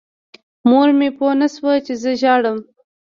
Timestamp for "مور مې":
0.69-1.09